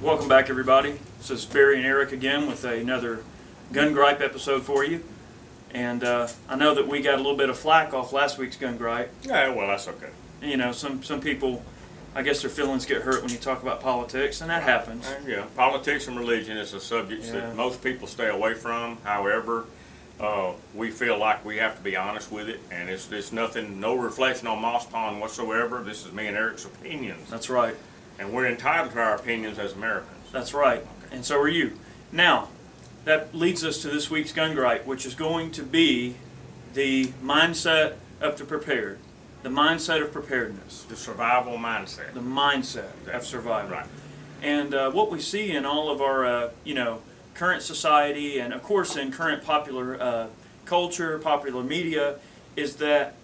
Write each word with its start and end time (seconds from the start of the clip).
Welcome 0.00 0.28
back, 0.28 0.48
everybody. 0.48 0.98
This 1.18 1.30
is 1.30 1.44
Barry 1.44 1.76
and 1.78 1.86
Eric 1.86 2.12
again 2.12 2.46
with 2.46 2.64
another 2.64 3.24
Gun 3.72 3.92
Gripe 3.92 4.20
episode 4.20 4.62
for 4.62 4.84
you. 4.84 5.02
And 5.72 6.04
uh, 6.04 6.28
I 6.48 6.56
know 6.56 6.74
that 6.74 6.86
we 6.88 7.00
got 7.02 7.14
a 7.14 7.16
little 7.18 7.36
bit 7.36 7.50
of 7.50 7.58
flack 7.58 7.92
off 7.92 8.12
last 8.12 8.38
week's 8.38 8.56
Gun 8.56 8.78
Gripe. 8.78 9.10
Yeah, 9.22 9.50
well, 9.50 9.66
that's 9.66 9.88
okay. 9.88 10.10
You 10.40 10.56
know, 10.56 10.72
some, 10.72 11.02
some 11.02 11.20
people, 11.20 11.62
I 12.14 12.22
guess 12.22 12.40
their 12.42 12.50
feelings 12.50 12.86
get 12.86 13.02
hurt 13.02 13.22
when 13.22 13.30
you 13.32 13.38
talk 13.38 13.60
about 13.62 13.80
politics, 13.80 14.40
and 14.40 14.48
that 14.50 14.62
happens. 14.62 15.06
Uh, 15.06 15.18
yeah, 15.26 15.44
politics 15.56 16.06
and 16.06 16.16
religion 16.16 16.56
is 16.56 16.74
a 16.74 16.80
subject 16.80 17.24
Yeah. 17.24 17.32
that 17.32 17.56
most 17.56 17.82
people 17.82 18.06
stay 18.06 18.28
away 18.28 18.54
from. 18.54 18.98
However, 19.02 19.66
uh, 20.20 20.52
we 20.74 20.90
feel 20.90 21.18
like 21.18 21.44
we 21.44 21.56
have 21.58 21.76
to 21.76 21.82
be 21.82 21.96
honest 21.96 22.30
with 22.30 22.48
it, 22.48 22.60
and 22.70 22.88
it's, 22.88 23.10
it's 23.10 23.32
nothing, 23.32 23.80
no 23.80 23.94
reflection 23.96 24.46
on 24.46 24.60
Moss 24.62 24.86
Pond 24.86 25.20
whatsoever. 25.20 25.82
This 25.82 26.06
is 26.06 26.12
me 26.12 26.28
and 26.28 26.36
Eric's 26.36 26.64
opinions, 26.64 27.28
That's 27.30 27.50
right. 27.50 27.74
And 28.18 28.32
we're 28.32 28.46
entitled 28.46 28.92
to 28.92 29.00
our 29.00 29.14
opinions 29.14 29.58
as 29.58 29.72
Americans. 29.72 30.30
That's 30.32 30.52
right. 30.52 30.84
And 31.10 31.24
so 31.24 31.38
are 31.38 31.48
you. 31.48 31.78
Now, 32.12 32.48
that 33.04 33.34
leads 33.34 33.64
us 33.64 33.80
to 33.82 33.88
this 33.88 34.10
week's 34.10 34.32
Gun 34.32 34.54
Gripe, 34.54 34.84
which 34.84 35.06
is 35.06 35.14
going 35.14 35.50
to 35.52 35.62
be 35.62 36.16
the 36.74 37.06
mindset 37.22 37.94
of 38.20 38.38
the 38.38 38.44
prepared. 38.44 38.98
The 39.42 39.48
mindset 39.48 40.02
of 40.02 40.12
preparedness. 40.12 40.82
The 40.82 40.96
survival 40.96 41.56
mindset. 41.56 42.12
The 42.12 42.20
mindset 42.20 43.08
of 43.12 43.24
survival. 43.24 43.70
Right. 43.70 43.86
And 44.42 44.74
uh, 44.74 44.90
what 44.90 45.10
we 45.10 45.20
see 45.20 45.52
in 45.52 45.64
all 45.64 45.90
of 45.90 46.00
our, 46.00 46.26
uh, 46.26 46.50
you 46.64 46.74
know, 46.74 47.02
current 47.34 47.62
society 47.62 48.40
and 48.40 48.52
of 48.52 48.62
course 48.62 48.96
in 48.96 49.12
current 49.12 49.44
popular 49.44 50.00
uh, 50.00 50.26
culture, 50.64 51.18
popular 51.18 51.62
media, 51.62 52.16
is 52.56 52.76
that, 52.76 53.14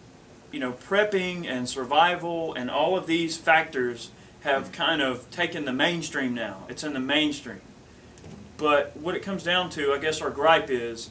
you 0.53 0.61
know, 0.61 0.73
prepping 0.73 1.47
and 1.47 1.69
survival 1.69 2.55
and 2.55 2.71
all 2.71 2.97
of 2.97 3.07
these 3.07 3.37
factors 3.37 4.11
have 4.45 4.73
kind 4.73 5.01
of 5.01 5.29
taken 5.31 5.65
the 5.65 5.73
mainstream 5.73 6.35
now. 6.35 6.65
It's 6.69 6.85
in 6.85 6.93
the 6.93 7.01
mainstream. 7.01 7.63
But 8.59 8.97
what 8.97 9.15
it 9.15 9.23
comes 9.23 9.43
down 9.43 9.71
to, 9.71 9.93
I 9.93 9.99
guess 9.99 10.21
our 10.21 10.31
gripe 10.31 10.71
is, 10.71 11.11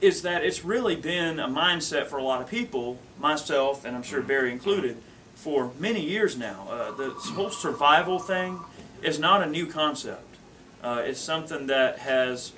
is 0.00 0.22
that 0.22 0.44
it's 0.44 0.64
really 0.64 0.94
been 0.94 1.40
a 1.40 1.48
mindset 1.48 2.06
for 2.06 2.16
a 2.16 2.22
lot 2.22 2.40
of 2.40 2.48
people, 2.48 2.98
myself 3.18 3.84
and 3.84 3.96
I'm 3.96 4.04
sure 4.04 4.22
Barry 4.22 4.52
included, 4.52 4.96
for 5.34 5.72
many 5.78 6.00
years 6.00 6.36
now. 6.36 6.68
Uh, 6.70 6.92
the 6.92 7.10
whole 7.10 7.50
survival 7.50 8.20
thing 8.20 8.60
is 9.02 9.18
not 9.18 9.42
a 9.42 9.46
new 9.46 9.66
concept. 9.66 10.36
Uh, 10.82 11.02
it's 11.04 11.20
something 11.20 11.66
that 11.66 11.98
has 11.98 12.52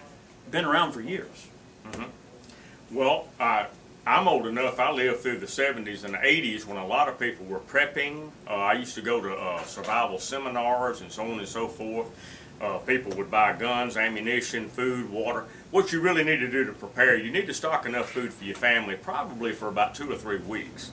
been 0.50 0.66
around 0.66 0.92
for 0.92 1.00
years. 1.00 1.48
Well, 2.90 3.28
I, 3.38 3.66
I'm 4.11 4.27
old 4.27 4.48
enough. 4.48 4.80
I 4.80 4.91
lived 4.91 5.20
through 5.20 5.39
the 5.39 5.47
70s 5.47 6.03
and 6.03 6.14
the 6.14 6.19
80s 6.19 6.66
when 6.66 6.78
a 6.78 6.84
lot 6.84 7.08
of 7.08 7.16
people 7.16 7.47
were 7.47 7.61
prepping. 7.61 8.30
Uh, 8.44 8.55
I 8.55 8.72
used 8.72 8.97
to 8.97 9.02
go 9.02 9.20
to 9.20 9.33
uh, 9.33 9.62
survival 9.62 10.19
seminars 10.19 11.00
and 11.00 11.12
so 11.12 11.22
on 11.22 11.39
and 11.39 11.47
so 11.47 11.69
forth. 11.69 12.08
Uh, 12.61 12.78
people 12.78 13.17
would 13.17 13.30
buy 13.30 13.52
guns, 13.52 13.97
ammunition, 13.97 14.69
food, 14.69 15.08
water. 15.11 15.44
What 15.70 15.92
you 15.92 16.00
really 16.00 16.25
need 16.25 16.39
to 16.39 16.50
do 16.50 16.64
to 16.64 16.72
prepare, 16.72 17.17
you 17.17 17.30
need 17.30 17.47
to 17.47 17.55
stock 17.55 17.86
enough 17.86 18.11
food 18.11 18.33
for 18.33 18.42
your 18.42 18.56
family, 18.56 18.97
probably 18.97 19.52
for 19.52 19.69
about 19.69 19.94
two 19.94 20.11
or 20.11 20.17
three 20.17 20.39
weeks. 20.39 20.91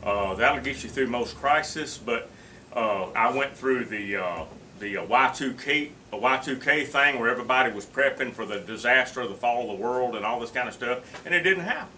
Uh, 0.00 0.34
that'll 0.34 0.62
get 0.62 0.84
you 0.84 0.88
through 0.88 1.08
most 1.08 1.34
crisis. 1.38 1.98
But 1.98 2.30
uh, 2.72 3.06
I 3.06 3.36
went 3.36 3.56
through 3.56 3.86
the 3.86 4.18
uh, 4.18 4.44
the 4.78 4.98
uh, 4.98 5.06
Y2K 5.06 5.90
a 6.12 6.16
Y2K 6.16 6.86
thing 6.86 7.18
where 7.18 7.28
everybody 7.28 7.72
was 7.72 7.86
prepping 7.86 8.32
for 8.32 8.46
the 8.46 8.60
disaster 8.60 9.26
the 9.26 9.34
fall 9.34 9.62
of 9.62 9.76
the 9.76 9.82
world 9.82 10.14
and 10.14 10.24
all 10.24 10.38
this 10.38 10.52
kind 10.52 10.68
of 10.68 10.74
stuff, 10.74 11.26
and 11.26 11.34
it 11.34 11.40
didn't 11.40 11.64
happen. 11.64 11.88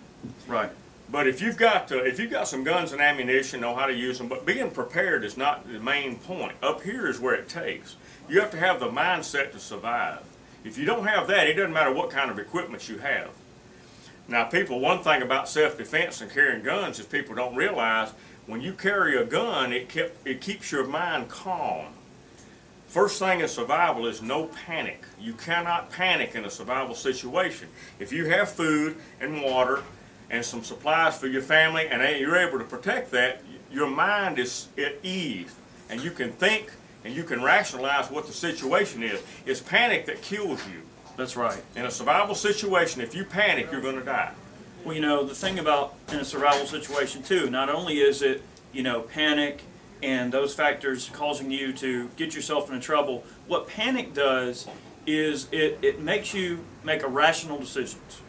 Right. 0.47 0.70
But 1.11 1.27
if 1.27 1.41
you've 1.41 1.56
got 1.56 1.92
uh, 1.92 2.03
if 2.03 2.19
you've 2.19 2.30
got 2.30 2.48
some 2.48 2.64
guns 2.64 2.92
and 2.92 3.00
ammunition, 3.00 3.61
know 3.61 3.75
how 3.75 3.86
to 3.86 3.94
use 3.94 4.19
them. 4.19 4.28
But 4.28 4.47
being 4.47 4.70
prepared 4.70 5.25
is 5.25 5.36
not 5.36 5.70
the 5.70 5.78
main 5.78 6.16
point. 6.16 6.56
Up 6.62 6.83
here 6.83 7.06
is 7.06 7.20
where 7.20 7.34
it 7.34 7.48
takes. 7.48 7.97
You 8.28 8.41
have 8.41 8.50
to 8.53 8.58
have 8.58 8.81
the 8.81 8.89
mindset 8.89 9.53
to 9.53 9.58
survive. 9.58 10.20
If 10.64 10.78
you 10.78 10.86
don't 10.86 11.06
have 11.06 11.27
that, 11.28 11.47
it 11.47 11.55
doesn't 11.55 11.75
matter 11.75 11.92
what 11.92 12.11
kind 12.11 12.31
of 12.31 12.39
equipment 12.39 12.89
you 12.89 12.98
have. 12.98 13.31
Now, 14.27 14.44
people, 14.44 14.81
one 14.81 15.03
thing 15.03 15.21
about 15.21 15.50
self-defense 15.50 16.22
and 16.22 16.31
carrying 16.31 16.62
guns 16.62 16.99
is 16.99 17.04
people 17.04 17.34
don't 17.34 17.54
realize 17.54 18.12
when 18.47 18.62
you 18.62 18.72
carry 18.72 19.16
a 19.16 19.25
gun, 19.25 19.72
it 19.72 19.88
kept 19.88 20.26
it 20.26 20.41
keeps 20.41 20.72
your 20.72 20.87
mind 20.87 21.28
calm. 21.28 21.87
First 22.88 23.19
thing 23.19 23.41
in 23.41 23.49
survival 23.49 24.06
is 24.06 24.22
no 24.22 24.47
panic. 24.47 25.04
You 25.19 25.34
cannot 25.34 25.91
panic 25.91 26.34
in 26.34 26.44
a 26.44 26.50
survival 26.50 26.94
situation. 26.94 27.69
If 27.99 28.12
you 28.12 28.26
have 28.26 28.50
food 28.50 28.97
and 29.20 29.43
water 29.43 29.82
and 30.34 30.45
some 30.45 30.65
supplies 30.65 31.17
for 31.17 31.28
your 31.28 31.43
family 31.43 31.87
and 31.87 32.03
you're 32.19 32.37
able 32.37 32.59
to 32.59 32.65
protect 32.65 33.12
that, 33.12 33.41
your 33.71 33.89
mind 33.89 34.39
is 34.39 34.69
at 34.77 34.97
ease 35.05 35.55
and 35.89 36.03
you 36.03 36.11
can 36.11 36.33
think 36.33 36.72
and 37.05 37.15
you 37.15 37.22
can 37.22 37.43
rationalize 37.43 38.11
what 38.11 38.27
the 38.27 38.33
situation 38.33 39.03
is. 39.03 39.23
It's 39.47 39.61
panic 39.61 40.06
that 40.06 40.23
kills 40.23 40.61
you. 40.67 40.83
That's 41.17 41.37
right. 41.37 41.62
In 41.77 41.87
a 41.87 41.91
survival 41.91 42.34
situation, 42.34 43.00
if 43.00 43.15
you 43.15 43.25
panic, 43.25 43.71
you're 43.71 43.81
going 43.81 43.99
to 43.99 44.05
die. 44.05 44.33
Well, 44.84 44.94
you 44.94 45.00
know, 45.00 45.25
the 45.25 45.34
thing 45.34 45.61
about 45.61 45.94
in 46.09 46.17
a 46.17 46.25
survival 46.25 46.67
situation 46.67 47.23
too, 47.23 47.49
not 47.49 47.69
only 47.69 47.99
is 47.99 48.21
it, 48.21 48.43
you 48.73 48.83
know, 48.83 49.03
panic 49.03 49.62
and 50.03 50.33
those 50.33 50.53
factors 50.53 51.11
causing 51.12 51.50
you 51.50 51.73
to 51.75 52.09
get 52.17 52.34
yourself 52.34 52.69
into 52.71 52.84
trouble, 52.84 53.23
what 53.47 53.69
panic 53.69 54.12
does 54.15 54.67
is 55.06 55.47
it, 55.53 55.78
it 55.83 56.00
makes 56.00 56.34
you 56.34 56.65
make 56.83 57.03
irrational 57.03 57.59
decisions. 57.59 58.21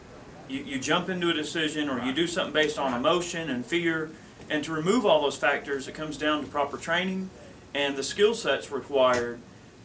You, 0.48 0.62
you 0.62 0.78
jump 0.78 1.08
into 1.08 1.30
a 1.30 1.34
decision 1.34 1.88
or 1.88 2.02
you 2.04 2.12
do 2.12 2.26
something 2.26 2.52
based 2.52 2.78
on 2.78 2.94
emotion 2.94 3.50
and 3.50 3.64
fear, 3.64 4.10
and 4.48 4.62
to 4.64 4.72
remove 4.72 5.04
all 5.04 5.22
those 5.22 5.36
factors, 5.36 5.88
it 5.88 5.94
comes 5.94 6.16
down 6.16 6.42
to 6.42 6.46
proper 6.48 6.76
training 6.76 7.30
and 7.76 7.94
the 7.94 8.02
skill 8.02 8.34
sets 8.34 8.70
required 8.70 9.38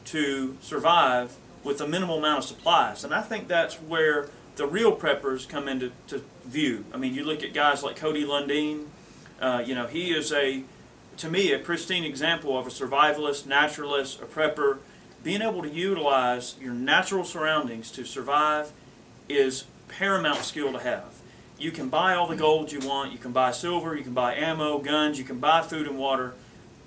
to 0.05 0.57
survive 0.61 1.35
with 1.63 1.81
a 1.81 1.87
minimal 1.87 2.19
amount 2.19 2.39
of 2.39 2.45
supplies. 2.45 3.03
And 3.03 3.13
I 3.13 3.21
think 3.21 3.49
that's 3.49 3.75
where 3.75 4.29
the 4.55 4.65
real 4.65 4.95
preppers 4.95 5.47
come 5.47 5.67
into 5.67 5.91
to 6.07 6.23
view. 6.45 6.85
I 6.93 6.97
mean, 6.97 7.13
you 7.13 7.25
look 7.25 7.43
at 7.43 7.53
guys 7.53 7.83
like 7.83 7.97
Cody 7.97 8.25
Lundin. 8.25 8.85
Uh, 9.41 9.61
you 9.65 9.75
know, 9.75 9.87
he 9.87 10.13
is 10.13 10.31
a, 10.31 10.63
to 11.17 11.29
me, 11.29 11.51
a 11.51 11.59
pristine 11.59 12.05
example 12.05 12.57
of 12.57 12.65
a 12.65 12.69
survivalist, 12.69 13.45
naturalist, 13.45 14.21
a 14.21 14.25
prepper. 14.25 14.77
Being 15.23 15.41
able 15.41 15.61
to 15.61 15.69
utilize 15.69 16.55
your 16.61 16.73
natural 16.73 17.25
surroundings 17.25 17.91
to 17.91 18.05
survive 18.05 18.71
is 19.27 19.65
paramount 19.91 20.43
skill 20.43 20.71
to 20.73 20.79
have. 20.79 21.13
You 21.59 21.71
can 21.71 21.89
buy 21.89 22.15
all 22.15 22.27
the 22.27 22.35
gold 22.35 22.71
you 22.71 22.79
want. 22.79 23.11
You 23.11 23.19
can 23.19 23.31
buy 23.31 23.51
silver. 23.51 23.95
You 23.95 24.03
can 24.03 24.13
buy 24.13 24.33
ammo, 24.33 24.79
guns. 24.79 25.19
You 25.19 25.23
can 25.23 25.39
buy 25.39 25.61
food 25.61 25.87
and 25.87 25.99
water. 25.99 26.33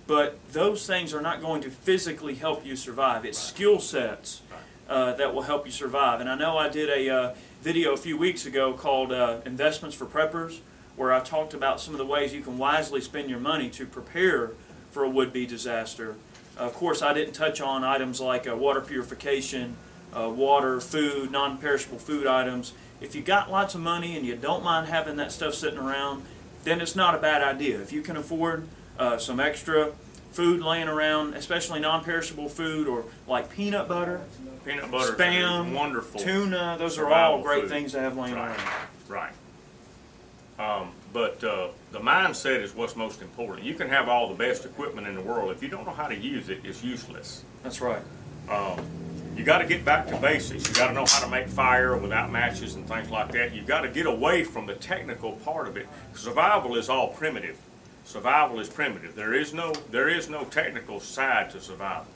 But 0.06 0.38
those 0.52 0.86
things 0.86 1.14
are 1.14 1.22
not 1.22 1.40
going 1.40 1.62
to 1.62 1.70
physically 1.70 2.34
help 2.34 2.66
you 2.66 2.74
survive. 2.74 3.24
It's 3.24 3.38
skill 3.38 3.78
sets 3.78 4.42
uh, 4.88 5.12
that 5.14 5.32
will 5.32 5.42
help 5.42 5.64
you 5.64 5.72
survive. 5.72 6.20
And 6.20 6.28
I 6.28 6.34
know 6.34 6.58
I 6.58 6.68
did 6.68 6.90
a 6.90 7.08
uh, 7.08 7.34
video 7.62 7.92
a 7.92 7.96
few 7.96 8.18
weeks 8.18 8.46
ago 8.46 8.72
called 8.72 9.12
uh, 9.12 9.38
Investments 9.46 9.96
for 9.96 10.06
Preppers, 10.06 10.58
where 10.96 11.12
I 11.12 11.20
talked 11.20 11.54
about 11.54 11.80
some 11.80 11.94
of 11.94 11.98
the 11.98 12.06
ways 12.06 12.34
you 12.34 12.42
can 12.42 12.58
wisely 12.58 13.00
spend 13.00 13.30
your 13.30 13.40
money 13.40 13.70
to 13.70 13.86
prepare 13.86 14.52
for 14.90 15.04
a 15.04 15.08
would-be 15.08 15.46
disaster. 15.46 16.16
of 16.56 16.74
course, 16.74 17.02
I 17.02 17.14
didn't 17.14 17.34
touch 17.34 17.60
on 17.60 17.82
items 17.82 18.20
like 18.20 18.48
uh, 18.48 18.54
water 18.54 18.80
purification, 18.80 19.76
uh, 20.16 20.28
water, 20.28 20.80
food, 20.80 21.30
non-perishable 21.30 21.98
food 21.98 22.26
items. 22.26 22.72
If 23.00 23.14
you 23.14 23.22
got 23.22 23.50
lots 23.50 23.74
of 23.74 23.80
money 23.80 24.16
and 24.16 24.24
you 24.24 24.36
don't 24.36 24.62
mind 24.64 24.86
having 24.88 25.16
that 25.16 25.32
stuff 25.32 25.54
sitting 25.54 25.78
around, 25.78 26.24
then 26.64 26.80
it's 26.80 26.96
not 26.96 27.14
a 27.14 27.18
bad 27.18 27.42
idea. 27.42 27.80
If 27.80 27.92
you 27.92 28.00
can 28.02 28.16
afford 28.16 28.66
uh, 28.98 29.18
some 29.18 29.40
extra 29.40 29.92
food 30.32 30.60
laying 30.62 30.88
around, 30.88 31.34
especially 31.34 31.80
non-perishable 31.80 32.48
food 32.48 32.86
or 32.88 33.04
like 33.26 33.50
peanut 33.50 33.88
butter, 33.88 34.20
Peanut 34.64 34.90
butter 34.90 35.12
spam, 35.12 35.74
wonderful. 35.74 36.20
tuna, 36.20 36.76
those 36.78 36.96
are 36.98 37.12
all 37.12 37.42
great 37.42 37.62
food. 37.62 37.70
things 37.70 37.92
to 37.92 38.00
have 38.00 38.16
laying 38.16 38.34
Right. 38.34 38.48
around. 38.56 38.68
Right. 39.08 39.32
Um, 40.58 40.92
but 41.12 41.42
uh, 41.44 41.68
the 41.92 41.98
mindset 42.00 42.60
is 42.62 42.74
what's 42.74 42.96
most 42.96 43.20
important. 43.20 43.66
You 43.66 43.74
can 43.74 43.88
have 43.88 44.08
all 44.08 44.28
the 44.28 44.34
best 44.34 44.64
equipment 44.64 45.06
in 45.06 45.14
the 45.14 45.20
world. 45.20 45.50
If 45.50 45.62
you 45.62 45.68
don't 45.68 45.84
know 45.84 45.92
how 45.92 46.06
to 46.06 46.14
use 46.16 46.48
it, 46.48 46.60
it's 46.64 46.82
useless. 46.82 47.44
That's 47.62 47.80
right. 47.80 48.02
Um, 48.48 48.78
you 49.36 49.44
got 49.44 49.58
to 49.58 49.66
get 49.66 49.84
back 49.84 50.06
to 50.08 50.16
basics. 50.16 50.68
You 50.68 50.74
got 50.74 50.88
to 50.88 50.92
know 50.94 51.04
how 51.06 51.24
to 51.24 51.28
make 51.28 51.48
fire 51.48 51.96
without 51.96 52.30
matches 52.30 52.74
and 52.76 52.86
things 52.86 53.10
like 53.10 53.32
that. 53.32 53.52
You 53.52 53.62
got 53.62 53.80
to 53.80 53.88
get 53.88 54.06
away 54.06 54.44
from 54.44 54.66
the 54.66 54.74
technical 54.74 55.32
part 55.32 55.66
of 55.66 55.76
it. 55.76 55.88
Survival 56.14 56.76
is 56.76 56.88
all 56.88 57.08
primitive. 57.08 57.58
Survival 58.04 58.60
is 58.60 58.68
primitive. 58.68 59.14
There 59.14 59.34
is 59.34 59.54
no 59.54 59.72
there 59.90 60.08
is 60.08 60.28
no 60.28 60.44
technical 60.44 61.00
side 61.00 61.50
to 61.50 61.60
survival. 61.60 62.06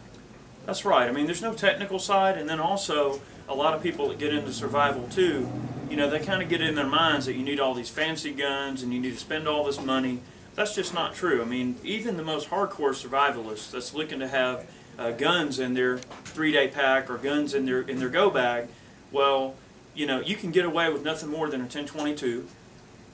That's 0.67 0.85
right. 0.85 1.09
I 1.09 1.13
mean, 1.13 1.25
there's 1.25 1.43
no 1.43 1.55
technical 1.55 1.99
side, 1.99 2.37
and 2.37 2.49
then 2.49 2.61
also 2.61 3.21
a 3.49 3.55
lot 3.55 3.73
of 3.73 3.83
people 3.83 4.09
that 4.09 4.19
get 4.19 4.35
into 4.35 4.53
survival 4.53 5.09
too, 5.09 5.51
you 5.89 5.97
know, 5.97 6.11
they 6.11 6.19
kind 6.19 6.43
of 6.43 6.51
get 6.51 6.61
in 6.61 6.75
their 6.75 6.87
minds 6.87 7.25
that 7.27 7.35
you 7.35 7.43
need 7.43 7.59
all 7.59 7.73
these 7.73 7.89
fancy 7.89 8.33
guns 8.33 8.83
and 8.83 8.93
you 8.93 9.01
need 9.01 9.15
to 9.15 9.19
spend 9.19 9.49
all 9.49 9.65
this 9.65 9.81
money. 9.81 10.21
That's 10.55 10.75
just 10.75 10.93
not 10.93 11.15
true. 11.15 11.41
I 11.41 11.47
mean, 11.47 11.77
even 11.83 12.19
the 12.19 12.23
most 12.23 12.51
hardcore 12.51 12.91
survivalist 12.91 13.71
that's 13.71 13.95
looking 13.95 14.21
to 14.21 14.29
have 14.29 14.67
uh, 14.99 15.13
guns 15.13 15.59
in 15.59 15.75
their 15.75 15.99
three-day 15.99 16.69
pack 16.69 17.09
or 17.09 17.17
guns 17.17 17.55
in 17.55 17.65
their 17.65 17.81
in 17.81 17.99
their 17.99 18.09
go 18.09 18.31
bag, 18.31 18.69
well, 19.13 19.55
you 19.95 20.07
know, 20.07 20.21
you 20.21 20.37
can 20.37 20.51
get 20.51 20.65
away 20.65 20.93
with 20.93 21.03
nothing 21.05 21.29
more 21.29 21.49
than 21.49 21.61
a 21.61 21.65
1022. 21.65 22.47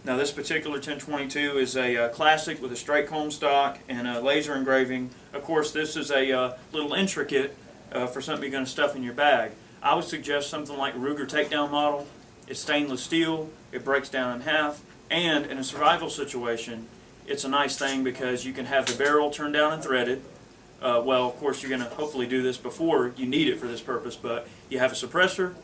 Now, 0.04 0.18
this 0.18 0.32
particular 0.32 0.76
1022 0.76 1.58
is 1.58 1.76
a 1.76 1.96
uh, 1.96 2.08
classic 2.10 2.60
with 2.60 2.70
a 2.72 2.76
straight 2.76 3.06
comb 3.06 3.30
stock 3.30 3.78
and 3.88 4.06
a 4.06 4.20
laser 4.20 4.54
engraving. 4.54 5.10
Of 5.32 5.42
course, 5.44 5.72
this 5.72 5.96
is 5.96 6.10
a 6.10 6.30
uh, 6.30 6.52
little 6.72 6.92
intricate 6.92 7.56
uh, 7.90 8.06
for 8.06 8.20
something 8.20 8.42
you're 8.42 8.52
going 8.52 8.66
to 8.66 8.70
stuff 8.70 8.94
in 8.94 9.02
your 9.02 9.14
bag. 9.14 9.52
I 9.82 9.94
would 9.94 10.04
suggest 10.04 10.50
something 10.50 10.76
like 10.76 10.94
Ruger 10.94 11.26
Takedown 11.26 11.70
model. 11.70 12.06
It's 12.46 12.60
stainless 12.60 13.02
steel. 13.02 13.48
It 13.72 13.84
breaks 13.84 14.10
down 14.10 14.34
in 14.34 14.40
half. 14.42 14.82
And 15.10 15.46
in 15.46 15.56
a 15.56 15.64
survival 15.64 16.10
situation, 16.10 16.86
it's 17.26 17.44
a 17.44 17.48
nice 17.48 17.78
thing 17.78 18.04
because 18.04 18.44
you 18.44 18.52
can 18.52 18.66
have 18.66 18.84
the 18.84 18.96
barrel 18.96 19.30
turned 19.30 19.54
down 19.54 19.72
and 19.72 19.82
threaded. 19.82 20.22
Uh, 20.82 21.00
well, 21.04 21.26
of 21.26 21.36
course, 21.36 21.62
you're 21.62 21.70
going 21.70 21.82
to 21.82 21.94
hopefully 21.96 22.26
do 22.26 22.42
this 22.42 22.58
before 22.58 23.12
you 23.16 23.26
need 23.26 23.48
it 23.48 23.58
for 23.58 23.66
this 23.66 23.80
purpose, 23.80 24.16
but 24.16 24.46
you 24.68 24.78
have 24.78 24.92
a 24.92 24.94
suppressor, 24.94 25.54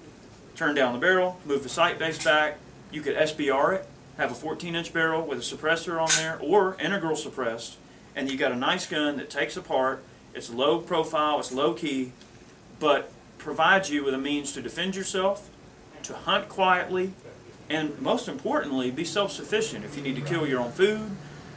turn 0.57 0.75
down 0.75 0.93
the 0.93 0.99
barrel, 0.99 1.39
move 1.45 1.63
the 1.63 1.69
sight 1.69 1.99
base 1.99 2.23
back. 2.23 2.59
You 2.91 3.03
could 3.03 3.17
SBR 3.17 3.77
it, 3.77 3.89
have 4.17 4.33
a 4.33 4.35
14 4.35 4.75
inch 4.75 4.93
barrel 4.93 5.25
with 5.27 5.39
a 5.39 5.43
suppressor 5.43 6.01
on 6.01 6.09
there, 6.17 6.39
or 6.41 6.77
integral 6.81 7.17
suppressed, 7.17 7.77
and 8.17 8.31
you 8.31 8.39
got 8.39 8.53
a 8.53 8.57
nice 8.57 8.87
gun 8.87 9.17
that 9.19 9.31
takes 9.31 9.57
apart. 9.57 10.03
It's 10.35 10.51
low 10.51 10.79
profile, 10.79 11.39
it's 11.39 11.53
low 11.53 11.75
key, 11.75 12.13
but 12.79 13.13
provides 13.39 13.91
you 13.91 14.05
with 14.05 14.15
a 14.15 14.19
means 14.19 14.53
to 14.53 14.63
defend 14.63 14.97
yourself, 14.97 15.51
to 16.03 16.15
hunt 16.15 16.49
quietly, 16.49 17.13
and 17.69 18.01
most 18.01 18.29
importantly, 18.29 18.91
be 18.91 19.05
self 19.05 19.33
sufficient 19.33 19.85
if 19.85 19.97
you 19.97 20.03
need 20.03 20.17
to 20.17 20.23
kill 20.23 20.47
your 20.47 20.61
own 20.61 20.73
food. 20.73 21.11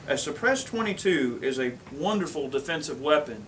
A 0.06 0.18
suppressed 0.18 0.68
22 0.68 1.40
is 1.42 1.58
a 1.58 1.74
wonderful 1.94 2.50
defensive 2.50 3.00
weapon 3.00 3.46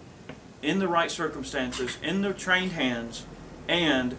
in 0.62 0.80
the 0.80 0.88
right 0.88 1.12
circumstances, 1.12 1.98
in 2.02 2.22
the 2.22 2.34
trained 2.34 2.72
hands, 2.72 3.25
and 3.68 4.16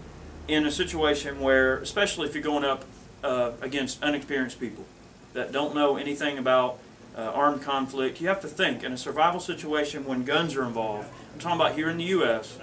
in 0.46 0.66
a 0.66 0.70
situation 0.70 1.40
where, 1.40 1.78
especially 1.78 2.28
if 2.28 2.34
you're 2.34 2.44
going 2.44 2.64
up 2.64 2.84
uh, 3.24 3.52
against 3.62 4.02
unexperienced 4.02 4.60
people 4.60 4.84
that 5.32 5.50
don't 5.50 5.74
know 5.74 5.96
anything 5.96 6.36
about 6.36 6.78
uh, 7.16 7.22
armed 7.22 7.62
conflict, 7.62 8.20
you 8.20 8.28
have 8.28 8.42
to 8.42 8.48
think 8.48 8.84
in 8.84 8.92
a 8.92 8.98
survival 8.98 9.40
situation 9.40 10.04
when 10.04 10.22
guns 10.22 10.54
are 10.56 10.64
involved. 10.64 11.08
I'm 11.32 11.40
talking 11.40 11.58
about 11.58 11.74
here 11.74 11.88
in 11.88 11.96
the 11.96 12.04
U.S. 12.04 12.58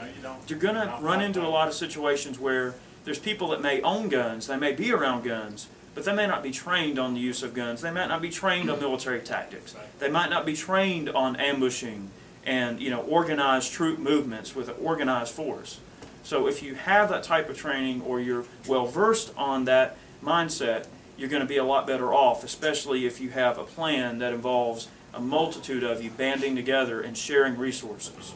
You're 0.48 0.60
going 0.60 0.75
to 0.75 0.98
run 1.02 1.20
into 1.20 1.42
a 1.42 1.50
lot 1.50 1.68
of 1.68 1.74
situations 1.74 2.38
where 2.38 2.75
there's 3.06 3.20
people 3.20 3.48
that 3.50 3.62
may 3.62 3.81
own 3.81 4.08
guns, 4.08 4.46
they 4.46 4.56
may 4.56 4.74
be 4.74 4.92
around 4.92 5.24
guns, 5.24 5.68
but 5.94 6.06
they 6.06 6.13
may 6.13 6.28
not 6.28 6.44
be 6.44 6.51
trained 6.51 6.98
on 6.98 7.13
the 7.13 7.19
use 7.19 7.44
of 7.44 7.54
guns. 7.54 7.81
They 7.81 7.92
might 7.92 8.07
not 8.07 8.22
be 8.22 8.30
trained 8.30 8.69
on 8.69 8.80
military 8.80 9.19
tactics. 9.19 9.75
They 10.00 10.10
might 10.10 10.30
not 10.30 10.45
be 10.45 10.56
trained 10.56 11.10
on 11.10 11.36
ambushing 11.36 12.10
and 12.45 12.80
you 12.81 12.90
know 12.90 13.01
organized 13.01 13.72
troop 13.72 14.00
movements 14.00 14.56
with 14.56 14.69
an 14.69 14.75
organized 14.81 15.34
force. 15.34 15.80
So 16.24 16.48
if 16.48 16.63
you 16.63 16.75
have 16.75 17.10
that 17.10 17.24
type 17.24 17.50
of 17.50 17.57
training 17.57 18.01
or 18.01 18.19
you're 18.19 18.45
well 18.68 18.86
versed 18.86 19.34
on 19.38 19.66
that 19.66 19.98
mindset, 20.24 20.88
you're 21.18 21.30
going 21.30 21.42
to 21.42 21.48
be 21.48 21.57
a 21.57 21.63
lot 21.63 21.86
better 21.86 22.13
off, 22.13 22.44
especially 22.44 23.06
if 23.06 23.19
you 23.19 23.30
have 23.30 23.57
a 23.57 23.63
plan 23.63 24.19
that 24.19 24.34
involves 24.34 24.88
a 25.13 25.19
multitude 25.19 25.84
of 25.84 26.01
you 26.04 26.10
banding 26.10 26.56
together 26.56 27.01
and 27.01 27.18
sharing 27.18 27.57
resources. 27.57 28.34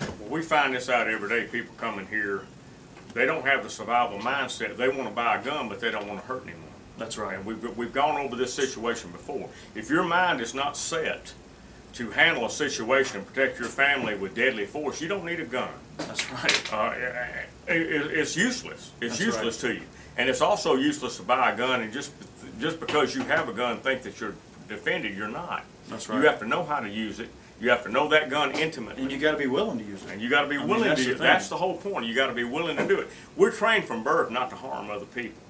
Well, 0.00 0.28
we 0.28 0.42
find 0.42 0.74
this 0.74 0.88
out 0.88 1.08
every 1.08 1.28
day. 1.28 1.48
People 1.50 1.74
coming 1.76 2.06
here, 2.06 2.42
they 3.14 3.26
don't 3.26 3.44
have 3.44 3.64
the 3.64 3.70
survival 3.70 4.18
mindset. 4.18 4.76
They 4.76 4.88
want 4.88 5.08
to 5.08 5.14
buy 5.14 5.36
a 5.40 5.44
gun, 5.44 5.68
but 5.68 5.80
they 5.80 5.90
don't 5.90 6.06
want 6.06 6.20
to 6.20 6.26
hurt 6.26 6.42
anyone. 6.44 6.69
That's 7.00 7.16
right. 7.16 7.34
And 7.34 7.46
we've, 7.46 7.76
we've 7.78 7.94
gone 7.94 8.20
over 8.20 8.36
this 8.36 8.52
situation 8.52 9.10
before. 9.10 9.48
If 9.74 9.88
your 9.88 10.04
mind 10.04 10.42
is 10.42 10.54
not 10.54 10.76
set 10.76 11.32
to 11.94 12.10
handle 12.10 12.44
a 12.44 12.50
situation 12.50 13.16
and 13.16 13.26
protect 13.26 13.58
your 13.58 13.68
family 13.68 14.14
with 14.16 14.34
deadly 14.34 14.66
force, 14.66 15.00
you 15.00 15.08
don't 15.08 15.24
need 15.24 15.40
a 15.40 15.46
gun. 15.46 15.70
That's 15.96 16.30
right. 16.30 16.72
Uh, 16.72 16.92
it, 17.66 17.74
it, 17.74 18.06
it's 18.12 18.36
useless. 18.36 18.92
It's 19.00 19.14
That's 19.14 19.20
useless 19.24 19.56
to 19.62 19.72
you. 19.72 19.82
And 20.18 20.28
it's 20.28 20.42
also 20.42 20.74
useless 20.74 21.16
to 21.16 21.22
buy 21.22 21.52
a 21.52 21.56
gun 21.56 21.80
and 21.80 21.90
just 21.90 22.12
just 22.60 22.78
because 22.78 23.14
you 23.14 23.22
have 23.22 23.48
a 23.48 23.54
gun 23.54 23.78
think 23.78 24.02
that 24.02 24.20
you're 24.20 24.34
defended, 24.68 25.16
you're 25.16 25.26
not. 25.26 25.64
That's 25.88 26.06
right. 26.06 26.20
You 26.20 26.26
have 26.26 26.38
to 26.40 26.46
know 26.46 26.64
how 26.64 26.80
to 26.80 26.88
use 26.88 27.18
it. 27.18 27.30
You 27.62 27.70
have 27.70 27.82
to 27.84 27.90
know 27.90 28.08
that 28.08 28.28
gun 28.28 28.52
intimately. 28.52 29.02
And 29.02 29.10
you 29.10 29.18
got 29.18 29.32
to 29.32 29.38
be 29.38 29.46
willing 29.46 29.78
to 29.78 29.84
use 29.84 30.04
it. 30.04 30.10
And 30.10 30.20
you 30.20 30.28
got 30.28 30.42
to 30.42 30.48
be 30.48 30.56
I 30.56 30.58
mean, 30.58 30.68
willing 30.68 30.88
that's 30.88 31.02
to. 31.02 31.08
the 31.08 31.14
do 31.14 31.22
That's 31.22 31.48
the 31.48 31.56
whole 31.56 31.78
point. 31.78 32.04
You 32.04 32.14
got 32.14 32.26
to 32.26 32.34
be 32.34 32.44
willing 32.44 32.76
to 32.76 32.86
do 32.86 33.00
it. 33.00 33.08
We're 33.36 33.52
trained 33.52 33.84
from 33.84 34.04
birth 34.04 34.30
not 34.30 34.50
to 34.50 34.56
harm 34.56 34.90
other 34.90 35.06
people. 35.06 35.40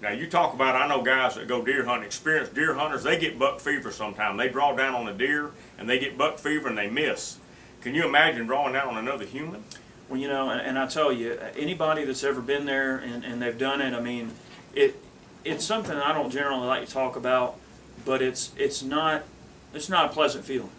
Now 0.00 0.12
you 0.12 0.28
talk 0.28 0.54
about. 0.54 0.76
I 0.76 0.86
know 0.86 1.02
guys 1.02 1.34
that 1.34 1.48
go 1.48 1.64
deer 1.64 1.84
hunting, 1.84 2.06
experienced 2.06 2.54
deer 2.54 2.74
hunters. 2.74 3.02
They 3.02 3.18
get 3.18 3.38
buck 3.38 3.60
fever 3.60 3.90
sometime. 3.90 4.36
They 4.36 4.48
draw 4.48 4.74
down 4.74 4.94
on 4.94 5.08
a 5.08 5.12
deer 5.12 5.50
and 5.76 5.88
they 5.88 5.98
get 5.98 6.16
buck 6.16 6.38
fever 6.38 6.68
and 6.68 6.78
they 6.78 6.88
miss. 6.88 7.38
Can 7.80 7.94
you 7.94 8.06
imagine 8.06 8.46
drawing 8.46 8.72
down 8.72 8.88
on 8.88 8.96
another 8.96 9.24
human? 9.24 9.64
Well, 10.08 10.18
you 10.18 10.28
know, 10.28 10.50
and, 10.50 10.60
and 10.60 10.78
I 10.78 10.86
tell 10.86 11.12
you, 11.12 11.38
anybody 11.56 12.04
that's 12.04 12.24
ever 12.24 12.40
been 12.40 12.64
there 12.64 12.96
and, 12.96 13.24
and 13.24 13.42
they've 13.42 13.58
done 13.58 13.80
it, 13.80 13.92
I 13.92 14.00
mean, 14.00 14.32
it 14.74 15.02
it's 15.44 15.64
something 15.64 15.96
I 15.96 16.12
don't 16.12 16.30
generally 16.30 16.66
like 16.66 16.86
to 16.86 16.92
talk 16.92 17.16
about, 17.16 17.56
but 18.04 18.22
it's 18.22 18.52
it's 18.56 18.82
not 18.82 19.24
it's 19.74 19.88
not 19.88 20.06
a 20.06 20.08
pleasant 20.08 20.44
feeling. 20.44 20.70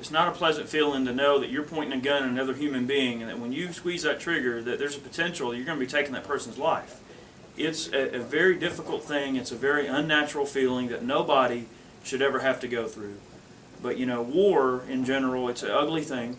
It's 0.00 0.10
not 0.10 0.28
a 0.28 0.32
pleasant 0.32 0.68
feeling 0.68 1.06
to 1.06 1.14
know 1.14 1.38
that 1.38 1.50
you're 1.50 1.62
pointing 1.62 1.98
a 1.98 2.02
gun 2.02 2.24
at 2.24 2.28
another 2.28 2.52
human 2.52 2.84
being, 2.84 3.22
and 3.22 3.30
that 3.30 3.38
when 3.38 3.52
you 3.52 3.72
squeeze 3.72 4.02
that 4.02 4.20
trigger, 4.20 4.60
that 4.62 4.78
there's 4.78 4.96
a 4.96 5.00
potential 5.00 5.54
you're 5.54 5.64
going 5.64 5.78
to 5.78 5.84
be 5.84 5.90
taking 5.90 6.12
that 6.12 6.24
person's 6.24 6.58
life. 6.58 7.00
It's 7.56 7.88
a, 7.92 8.16
a 8.16 8.18
very 8.20 8.56
difficult 8.56 9.04
thing. 9.04 9.36
It's 9.36 9.52
a 9.52 9.56
very 9.56 9.86
unnatural 9.86 10.44
feeling 10.44 10.88
that 10.88 11.04
nobody 11.04 11.66
should 12.02 12.20
ever 12.20 12.40
have 12.40 12.60
to 12.60 12.68
go 12.68 12.86
through. 12.86 13.16
But 13.82 13.96
you 13.98 14.06
know, 14.06 14.22
war 14.22 14.82
in 14.88 15.04
general, 15.04 15.48
it's 15.48 15.62
an 15.62 15.70
ugly 15.70 16.02
thing, 16.02 16.36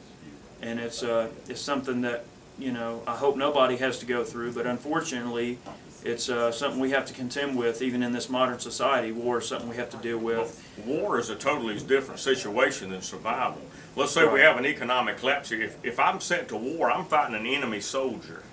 and 0.62 0.80
it's 0.80 1.04
uh, 1.04 1.30
it's 1.48 1.62
something 1.62 2.02
that 2.02 2.26
you 2.58 2.72
know 2.72 3.02
I 3.08 3.16
hope 3.16 3.38
nobody 3.38 3.78
has 3.78 4.00
to 4.00 4.06
go 4.06 4.24
through. 4.24 4.54
But 4.54 4.66
unfortunately, 4.66 5.60
it's 6.04 6.30
uh, 6.30 6.52
something 6.52 6.80
we 6.80 6.92
have 6.92 7.06
to 7.06 7.14
contend 7.14 7.58
with, 7.58 7.82
even 7.82 8.04
in 8.04 8.12
this 8.12 8.30
modern 8.30 8.60
society. 8.60 9.12
War 9.12 9.40
is 9.40 9.48
something 9.48 9.70
we 9.70 9.76
have 9.78 9.90
to 9.92 9.98
deal 9.98 10.18
with. 10.18 10.64
War 10.86 11.20
is 11.20 11.30
a 11.30 11.36
totally 11.36 11.80
different 11.80 12.20
situation 12.20 12.92
than 12.92 13.02
survival. 13.02 13.62
Let's 13.96 14.12
say 14.12 14.28
we 14.28 14.42
have 14.42 14.58
an 14.58 14.66
economic 14.66 15.18
collapse 15.18 15.50
here. 15.50 15.62
If, 15.62 15.78
if 15.84 16.00
I'm 16.00 16.20
sent 16.20 16.50
to 16.50 16.58
war, 16.58 16.92
I'm 16.92 17.06
fighting 17.06 17.36
an 17.36 17.46
enemy 17.46 17.80
soldier. 17.80 18.44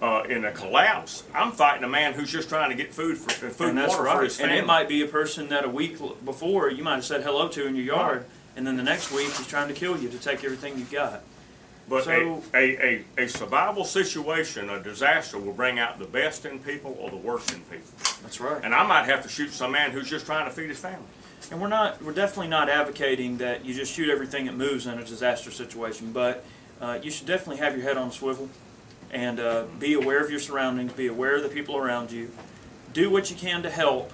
Uh, 0.00 0.22
in 0.30 0.46
a 0.46 0.52
collapse, 0.52 1.24
I'm 1.34 1.52
fighting 1.52 1.84
a 1.84 1.88
man 1.88 2.14
who's 2.14 2.32
just 2.32 2.48
trying 2.48 2.70
to 2.70 2.76
get 2.76 2.94
food 2.94 3.18
for 3.18 3.30
food 3.50 3.68
and 3.68 3.70
and 3.70 3.78
that's 3.78 3.90
water 3.90 4.04
for 4.10 4.16
right. 4.16 4.24
his 4.24 4.40
And 4.40 4.50
it 4.50 4.64
might 4.64 4.88
be 4.88 5.02
a 5.02 5.06
person 5.06 5.50
that 5.50 5.66
a 5.66 5.68
week 5.68 5.98
before 6.24 6.70
you 6.70 6.82
might 6.82 6.94
have 6.94 7.04
said 7.04 7.22
hello 7.22 7.48
to 7.48 7.66
in 7.66 7.76
your 7.76 7.84
yard, 7.84 8.24
and 8.56 8.66
then 8.66 8.78
the 8.78 8.82
next 8.82 9.12
week 9.12 9.30
he's 9.32 9.46
trying 9.46 9.68
to 9.68 9.74
kill 9.74 9.98
you 9.98 10.08
to 10.08 10.18
take 10.18 10.42
everything 10.42 10.78
you've 10.78 10.90
got. 10.90 11.22
But 11.86 12.04
So- 12.04 12.42
a, 12.54 12.56
a, 12.56 13.04
a, 13.18 13.24
a 13.24 13.28
survival 13.28 13.84
situation, 13.84 14.70
a 14.70 14.80
disaster, 14.82 15.38
will 15.38 15.52
bring 15.52 15.78
out 15.78 15.98
the 15.98 16.06
best 16.06 16.46
in 16.46 16.60
people 16.60 16.96
or 16.98 17.10
the 17.10 17.16
worst 17.16 17.52
in 17.52 17.60
people. 17.62 17.90
That's 18.22 18.40
right. 18.40 18.62
And 18.64 18.74
I 18.74 18.86
might 18.86 19.04
have 19.04 19.22
to 19.24 19.28
shoot 19.28 19.50
some 19.50 19.72
man 19.72 19.90
who's 19.90 20.08
just 20.08 20.24
trying 20.24 20.46
to 20.46 20.50
feed 20.50 20.70
his 20.70 20.78
family. 20.78 21.04
And 21.50 21.60
we're 21.60 21.68
not, 21.68 22.02
we're 22.02 22.12
definitely 22.12 22.48
not 22.48 22.70
advocating 22.70 23.36
that 23.38 23.66
you 23.66 23.74
just 23.74 23.92
shoot 23.92 24.08
everything 24.08 24.46
that 24.46 24.54
moves 24.54 24.86
in 24.86 24.98
a 24.98 25.04
disaster 25.04 25.50
situation, 25.50 26.12
but 26.12 26.44
uh, 26.80 26.98
you 27.02 27.10
should 27.10 27.26
definitely 27.26 27.58
have 27.58 27.76
your 27.76 27.82
head 27.82 27.98
on 27.98 28.08
a 28.08 28.12
swivel 28.12 28.48
and 29.12 29.40
uh, 29.40 29.64
be 29.78 29.94
aware 29.94 30.22
of 30.22 30.30
your 30.30 30.40
surroundings, 30.40 30.92
be 30.92 31.06
aware 31.06 31.36
of 31.36 31.42
the 31.42 31.48
people 31.48 31.76
around 31.76 32.10
you. 32.12 32.30
Do 32.92 33.10
what 33.10 33.30
you 33.30 33.36
can 33.36 33.62
to 33.62 33.70
help, 33.70 34.12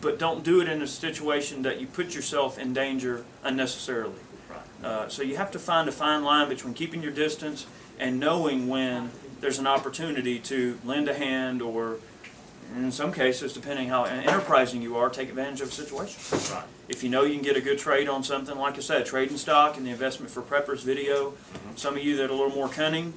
but 0.00 0.18
don't 0.18 0.44
do 0.44 0.60
it 0.60 0.68
in 0.68 0.82
a 0.82 0.86
situation 0.86 1.62
that 1.62 1.80
you 1.80 1.86
put 1.86 2.14
yourself 2.14 2.58
in 2.58 2.72
danger 2.72 3.24
unnecessarily. 3.42 4.20
Uh, 4.82 5.08
so 5.08 5.22
you 5.22 5.36
have 5.36 5.50
to 5.50 5.58
find 5.58 5.88
a 5.88 5.92
fine 5.92 6.22
line 6.22 6.48
between 6.48 6.74
keeping 6.74 7.02
your 7.02 7.12
distance 7.12 7.66
and 7.98 8.20
knowing 8.20 8.68
when 8.68 9.10
there's 9.40 9.58
an 9.58 9.66
opportunity 9.66 10.38
to 10.38 10.78
lend 10.84 11.08
a 11.08 11.14
hand 11.14 11.62
or, 11.62 11.96
in 12.76 12.92
some 12.92 13.12
cases, 13.12 13.52
depending 13.52 13.88
how 13.88 14.04
enterprising 14.04 14.82
you 14.82 14.96
are, 14.96 15.08
take 15.08 15.28
advantage 15.28 15.60
of 15.60 15.68
a 15.68 15.72
situation. 15.72 16.20
Right. 16.54 16.64
If 16.88 17.02
you 17.02 17.08
know 17.08 17.22
you 17.22 17.34
can 17.34 17.42
get 17.42 17.56
a 17.56 17.60
good 17.60 17.78
trade 17.78 18.08
on 18.08 18.22
something, 18.22 18.58
like 18.58 18.76
I 18.76 18.80
said, 18.80 19.06
trading 19.06 19.38
stock 19.38 19.76
and 19.76 19.86
the 19.86 19.90
investment 19.90 20.30
for 20.30 20.42
preppers 20.42 20.82
video. 20.82 21.30
Mm-hmm. 21.30 21.76
Some 21.76 21.96
of 21.96 22.04
you 22.04 22.16
that 22.16 22.30
are 22.30 22.32
a 22.32 22.36
little 22.36 22.54
more 22.54 22.68
cunning, 22.68 23.14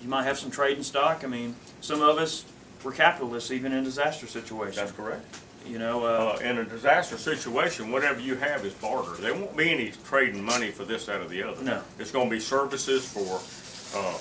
you 0.00 0.08
might 0.08 0.24
have 0.24 0.38
some 0.38 0.50
trading 0.50 0.82
stock. 0.82 1.24
I 1.24 1.26
mean, 1.26 1.54
some 1.80 2.02
of 2.02 2.18
us, 2.18 2.44
we're 2.84 2.92
capitalists 2.92 3.50
even 3.50 3.72
in 3.72 3.84
disaster 3.84 4.26
situations. 4.26 4.76
That's 4.76 4.92
correct. 4.92 5.24
You 5.66 5.78
know, 5.78 6.04
uh, 6.04 6.36
Uh, 6.36 6.38
in 6.42 6.58
a 6.58 6.64
disaster 6.64 7.18
situation, 7.18 7.92
whatever 7.92 8.20
you 8.20 8.36
have 8.36 8.64
is 8.64 8.72
barter. 8.74 9.20
There 9.20 9.34
won't 9.34 9.56
be 9.56 9.70
any 9.70 9.92
trading 10.08 10.42
money 10.42 10.70
for 10.70 10.84
this, 10.84 11.06
that, 11.06 11.20
or 11.20 11.26
the 11.28 11.42
other. 11.42 11.62
No. 11.62 11.82
It's 11.98 12.10
going 12.10 12.30
to 12.30 12.34
be 12.34 12.40
services 12.40 13.04
for 13.06 13.36
uh, 13.98 14.12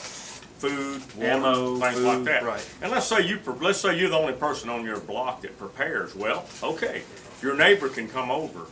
food, 0.59 1.01
water, 1.15 1.29
Ammo, 1.31 1.77
things 1.79 2.01
like 2.01 2.23
that. 2.25 2.43
right. 2.43 2.67
And 2.81 2.91
let's 2.91 3.05
say 3.05 3.21
you, 3.25 3.39
let's 3.61 3.79
say 3.79 3.97
you're 3.97 4.09
the 4.09 4.17
only 4.17 4.33
person 4.33 4.69
on 4.69 4.83
your 4.83 4.99
block 4.99 5.41
that 5.43 5.57
prepares. 5.57 6.15
Well, 6.15 6.45
okay, 6.63 7.03
your 7.41 7.55
neighbor 7.55 7.87
can 7.87 8.09
come 8.09 8.29
over 8.31 8.65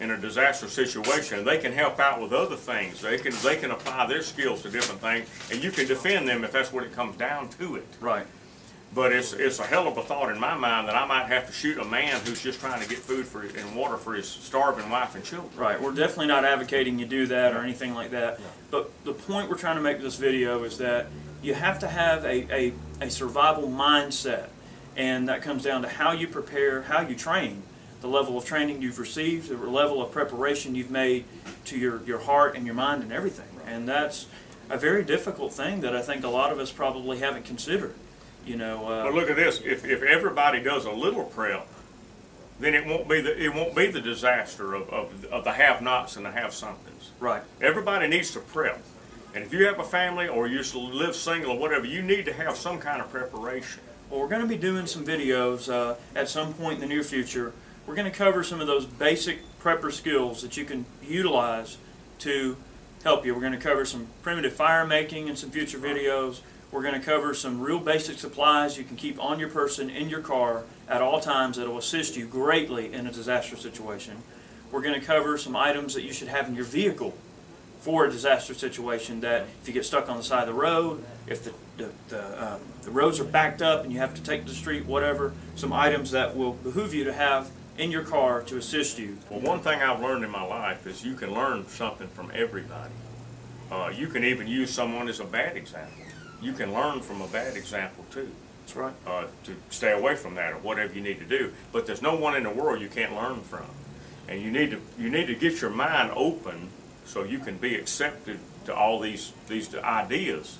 in 0.00 0.10
a 0.10 0.16
disaster 0.16 0.68
situation. 0.68 1.44
They 1.44 1.58
can 1.58 1.72
help 1.72 1.98
out 1.98 2.20
with 2.20 2.32
other 2.32 2.56
things. 2.56 3.00
They 3.00 3.18
can 3.18 3.32
they 3.42 3.56
can 3.56 3.70
apply 3.70 4.06
their 4.06 4.22
skills 4.22 4.62
to 4.62 4.70
different 4.70 5.00
things, 5.00 5.28
and 5.50 5.62
you 5.62 5.70
can 5.70 5.86
defend 5.86 6.28
them 6.28 6.44
if 6.44 6.52
that's 6.52 6.72
what 6.72 6.84
it 6.84 6.92
comes 6.92 7.16
down 7.16 7.48
to 7.50 7.76
it. 7.76 7.86
right. 8.00 8.26
But 8.94 9.12
it's, 9.12 9.32
it's 9.32 9.58
a 9.58 9.64
hell 9.64 9.88
of 9.88 9.98
a 9.98 10.02
thought 10.02 10.30
in 10.30 10.40
my 10.40 10.54
mind 10.54 10.88
that 10.88 10.94
I 10.94 11.04
might 11.06 11.26
have 11.26 11.46
to 11.48 11.52
shoot 11.52 11.76
a 11.76 11.84
man 11.84 12.18
who's 12.24 12.40
just 12.40 12.60
trying 12.60 12.80
to 12.80 12.88
get 12.88 12.98
food 12.98 13.26
for 13.26 13.42
and 13.42 13.76
water 13.76 13.96
for 13.96 14.14
his 14.14 14.26
starving 14.28 14.88
wife 14.88 15.14
and 15.16 15.24
children. 15.24 15.50
Right, 15.56 15.78
we're 15.78 15.92
definitely 15.92 16.28
not 16.28 16.44
advocating 16.44 16.98
you 16.98 17.04
do 17.04 17.26
that 17.26 17.54
or 17.54 17.62
anything 17.62 17.94
like 17.94 18.12
that. 18.12 18.40
But 18.70 18.90
the 19.04 19.12
point 19.12 19.50
we're 19.50 19.58
trying 19.58 19.76
to 19.76 19.82
make 19.82 19.96
with 19.96 20.04
this 20.04 20.16
video 20.16 20.62
is 20.62 20.78
that 20.78 21.08
you 21.42 21.52
have 21.52 21.80
to 21.80 21.88
have 21.88 22.24
a, 22.24 22.54
a, 22.54 22.72
a 23.02 23.10
survival 23.10 23.68
mindset. 23.68 24.48
And 24.96 25.28
that 25.28 25.42
comes 25.42 25.62
down 25.62 25.82
to 25.82 25.88
how 25.88 26.12
you 26.12 26.26
prepare, 26.26 26.82
how 26.82 27.02
you 27.02 27.14
train, 27.16 27.62
the 28.06 28.12
level 28.12 28.38
of 28.38 28.44
training 28.44 28.80
you've 28.82 28.98
received, 28.98 29.48
the 29.48 29.56
level 29.56 30.00
of 30.00 30.12
preparation 30.12 30.74
you've 30.74 30.90
made 30.90 31.24
to 31.64 31.76
your, 31.76 32.02
your 32.04 32.20
heart 32.20 32.56
and 32.56 32.64
your 32.64 32.74
mind 32.74 33.02
and 33.02 33.12
everything. 33.12 33.48
And 33.66 33.88
that's, 33.88 34.26
a 34.68 34.76
very 34.76 35.04
difficult 35.04 35.52
thing 35.52 35.82
that 35.82 35.94
I 35.94 36.02
think 36.02 36.24
a 36.24 36.28
lot 36.28 36.50
of 36.50 36.58
us 36.58 36.72
probably 36.72 37.18
haven't 37.18 37.44
considered. 37.44 37.94
You 38.44 38.56
know, 38.56 38.82
But 38.84 39.06
uh, 39.06 39.10
look 39.10 39.30
at 39.30 39.36
this, 39.36 39.60
if, 39.64 39.84
if 39.84 40.02
everybody 40.02 40.60
does 40.60 40.84
a 40.84 40.90
little 40.90 41.22
prep, 41.22 41.68
then 42.58 42.74
it 42.74 42.84
won't 42.84 43.08
be 43.08 43.20
the, 43.20 43.40
it 43.40 43.54
won't 43.54 43.76
be 43.76 43.86
the 43.86 44.00
disaster 44.00 44.74
of, 44.74 44.88
of, 44.90 45.24
of 45.26 45.44
the 45.44 45.52
have-nots 45.52 46.16
and 46.16 46.26
the 46.26 46.32
have-somethings. 46.32 47.10
right. 47.20 47.42
Everybody 47.60 48.08
needs 48.08 48.32
to 48.32 48.40
prep. 48.40 48.82
And 49.34 49.44
if 49.44 49.52
you 49.52 49.66
have 49.66 49.78
a 49.78 49.84
family 49.84 50.26
or 50.26 50.46
you 50.48 50.62
live 50.74 51.14
single 51.14 51.52
or 51.52 51.58
whatever, 51.58 51.86
you 51.86 52.02
need 52.02 52.24
to 52.24 52.32
have 52.32 52.56
some 52.56 52.78
kind 52.78 53.00
of 53.00 53.10
preparation. 53.10 53.82
Well, 54.10 54.20
we're 54.20 54.28
going 54.28 54.42
to 54.42 54.48
be 54.48 54.56
doing 54.56 54.86
some 54.86 55.04
videos 55.04 55.72
uh, 55.72 55.96
at 56.14 56.28
some 56.28 56.54
point 56.54 56.82
in 56.82 56.88
the 56.88 56.94
near 56.94 57.02
future. 57.02 57.52
We're 57.86 57.94
going 57.94 58.10
to 58.10 58.16
cover 58.16 58.42
some 58.42 58.60
of 58.60 58.66
those 58.66 58.84
basic 58.84 59.38
prepper 59.60 59.92
skills 59.92 60.42
that 60.42 60.56
you 60.56 60.64
can 60.64 60.86
utilize 61.02 61.78
to 62.20 62.56
help 63.04 63.24
you. 63.24 63.32
We're 63.32 63.40
going 63.40 63.52
to 63.52 63.58
cover 63.58 63.84
some 63.84 64.08
primitive 64.22 64.54
fire 64.54 64.84
making 64.84 65.28
in 65.28 65.36
some 65.36 65.50
future 65.50 65.78
videos. 65.78 66.40
We're 66.72 66.82
going 66.82 67.00
to 67.00 67.00
cover 67.00 67.32
some 67.32 67.60
real 67.60 67.78
basic 67.78 68.18
supplies 68.18 68.76
you 68.76 68.82
can 68.82 68.96
keep 68.96 69.22
on 69.22 69.38
your 69.38 69.48
person 69.48 69.88
in 69.88 70.08
your 70.08 70.20
car 70.20 70.64
at 70.88 71.00
all 71.00 71.20
times 71.20 71.58
that 71.58 71.68
will 71.68 71.78
assist 71.78 72.16
you 72.16 72.26
greatly 72.26 72.92
in 72.92 73.06
a 73.06 73.12
disaster 73.12 73.54
situation. 73.54 74.16
We're 74.72 74.82
going 74.82 74.98
to 74.98 75.06
cover 75.06 75.38
some 75.38 75.54
items 75.54 75.94
that 75.94 76.02
you 76.02 76.12
should 76.12 76.28
have 76.28 76.48
in 76.48 76.56
your 76.56 76.64
vehicle 76.64 77.14
for 77.78 78.06
a 78.06 78.10
disaster 78.10 78.52
situation 78.52 79.20
that 79.20 79.42
if 79.62 79.68
you 79.68 79.72
get 79.72 79.84
stuck 79.84 80.08
on 80.08 80.16
the 80.16 80.24
side 80.24 80.40
of 80.40 80.48
the 80.48 80.60
road, 80.60 81.04
if 81.28 81.44
the, 81.44 81.52
the, 81.76 81.92
the, 82.08 82.54
um, 82.54 82.60
the 82.82 82.90
roads 82.90 83.20
are 83.20 83.24
backed 83.24 83.62
up 83.62 83.84
and 83.84 83.92
you 83.92 84.00
have 84.00 84.14
to 84.14 84.22
take 84.22 84.44
the 84.44 84.54
street, 84.54 84.86
whatever, 84.86 85.32
some 85.54 85.72
items 85.72 86.10
that 86.10 86.36
will 86.36 86.54
behoove 86.54 86.92
you 86.92 87.04
to 87.04 87.12
have 87.12 87.48
in 87.78 87.90
your 87.90 88.04
car 88.04 88.42
to 88.42 88.56
assist 88.56 88.98
you. 88.98 89.18
Well, 89.30 89.40
one 89.40 89.60
thing 89.60 89.80
I've 89.82 90.00
learned 90.00 90.24
in 90.24 90.30
my 90.30 90.44
life 90.44 90.86
is 90.86 91.04
you 91.04 91.14
can 91.14 91.32
learn 91.32 91.66
something 91.68 92.08
from 92.08 92.30
everybody. 92.34 92.92
Uh, 93.70 93.92
you 93.94 94.06
can 94.06 94.24
even 94.24 94.46
use 94.46 94.72
someone 94.72 95.08
as 95.08 95.20
a 95.20 95.24
bad 95.24 95.56
example. 95.56 96.04
You 96.40 96.52
can 96.52 96.72
learn 96.72 97.00
from 97.00 97.20
a 97.20 97.26
bad 97.26 97.56
example 97.56 98.04
too. 98.10 98.30
That's 98.60 98.76
right. 98.76 98.94
uh, 99.06 99.26
to 99.44 99.56
stay 99.70 99.92
away 99.92 100.16
from 100.16 100.34
that 100.34 100.52
or 100.52 100.58
whatever 100.58 100.92
you 100.92 101.00
need 101.00 101.18
to 101.20 101.24
do. 101.24 101.52
But 101.72 101.86
there's 101.86 102.02
no 102.02 102.16
one 102.16 102.36
in 102.36 102.42
the 102.42 102.50
world 102.50 102.80
you 102.80 102.88
can't 102.88 103.14
learn 103.14 103.40
from, 103.40 103.66
and 104.28 104.42
you 104.42 104.50
need 104.50 104.70
to 104.72 104.80
you 104.98 105.08
need 105.08 105.26
to 105.26 105.34
get 105.34 105.60
your 105.60 105.70
mind 105.70 106.10
open 106.14 106.70
so 107.04 107.22
you 107.22 107.38
can 107.38 107.58
be 107.58 107.76
accepted 107.76 108.40
to 108.64 108.74
all 108.74 109.00
these 109.00 109.32
these 109.48 109.72
ideas. 109.76 110.58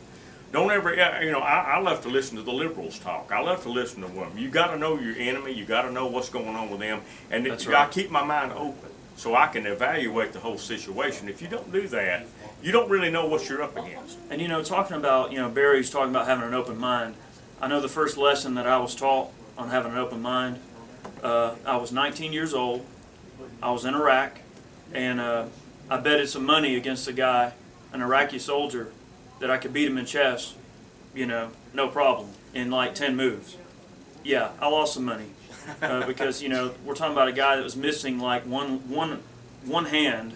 Don't 0.57 0.71
ever, 0.71 0.95
you 1.23 1.33
know, 1.33 1.41
I, 1.41 1.75
I 1.75 1.81
love 1.81 2.01
to 2.05 2.09
listen 2.09 2.39
to 2.39 2.43
the 2.43 2.51
liberals 2.51 2.99
talk. 2.99 3.31
I 3.31 3.41
love 3.41 3.63
to 3.65 3.69
listen 3.69 4.01
to 4.01 4.09
them. 4.09 4.39
You 4.39 4.49
got 4.49 4.69
to 4.69 4.79
know 4.79 4.99
your 4.99 5.15
enemy. 5.15 5.53
You 5.53 5.67
got 5.67 5.83
to 5.83 5.93
know 5.93 6.07
what's 6.07 6.31
going 6.31 6.57
on 6.57 6.71
with 6.71 6.81
them, 6.81 7.03
and 7.31 7.45
you 7.45 7.51
right. 7.51 7.93
to 7.93 8.01
keep 8.01 8.11
my 8.11 8.25
mind 8.25 8.53
open 8.53 8.89
so 9.17 9.35
I 9.35 9.49
can 9.49 9.67
evaluate 9.67 10.33
the 10.33 10.41
whole 10.41 10.57
situation. 10.57 11.29
If 11.29 11.43
you 11.43 11.49
don't 11.49 11.71
do 11.71 11.87
that, 11.89 12.25
you 12.63 12.73
don't 12.73 12.89
really 12.89 13.11
know 13.11 13.27
what 13.27 13.47
you're 13.51 13.63
up 13.63 13.77
against. 13.77 14.17
And 14.31 14.41
you 14.41 14.49
know, 14.49 14.63
talking 14.63 14.97
about, 14.97 15.31
you 15.31 15.37
know, 15.37 15.51
Barry's 15.51 15.91
talking 15.91 16.09
about 16.09 16.27
having 16.27 16.49
an 16.49 16.55
open 16.55 16.79
mind. 16.79 17.17
I 17.61 17.69
know 17.69 17.83
the 17.83 17.89
first 17.91 18.17
lesson 18.17 18.55
that 18.55 18.67
I 18.67 18.79
was 18.79 18.95
taught 18.95 19.33
on 19.59 19.69
having 19.69 19.93
an 19.93 19.99
open 19.99 20.23
mind, 20.23 20.59
uh, 21.23 21.57
I 21.67 21.77
was 21.77 21.93
19 21.93 22.33
years 22.33 22.55
old. 22.55 22.83
I 23.63 23.73
was 23.73 23.85
in 23.85 23.93
Iraq, 23.95 24.39
and 24.95 25.21
uh, 25.21 25.45
I 25.91 25.99
betted 25.99 26.31
some 26.31 26.47
money 26.47 26.77
against 26.77 27.07
a 27.09 27.13
guy, 27.13 27.53
an 27.93 28.01
Iraqi 28.01 28.39
soldier, 28.39 28.91
that 29.41 29.51
I 29.51 29.59
could 29.59 29.73
beat 29.73 29.89
him 29.89 29.99
in 29.99 30.07
chess, 30.07 30.55
you 31.15 31.27
know, 31.27 31.51
no 31.75 31.89
problem, 31.89 32.31
in 32.55 32.71
like 32.71 32.95
10 32.95 33.17
moves. 33.17 33.57
Yeah, 34.25 34.51
I 34.61 34.69
lost 34.69 34.95
some 34.95 35.05
money 35.05 35.31
uh, 35.83 36.07
because 36.07 36.43
you 36.43 36.49
know 36.49 36.73
we're 36.85 36.95
talking 36.95 37.13
about 37.13 37.29
a 37.29 37.33
guy 37.33 37.57
that 37.57 37.63
was 37.63 37.77
missing 37.77 38.19
like 38.19 38.45
one 38.47 38.89
one 38.89 39.23
one 39.65 39.87
hand 39.87 40.35